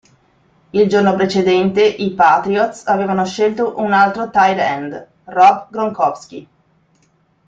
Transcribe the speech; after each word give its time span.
Il 0.71 0.89
giorno 0.89 1.13
precedente, 1.13 1.85
i 1.85 2.15
Patriots 2.15 2.87
avevano 2.87 3.23
scelto 3.23 3.75
un 3.77 3.93
altro 3.93 4.31
tight 4.31 4.57
end, 4.57 5.07
Rob 5.25 5.67
Gronkowski. 5.69 6.47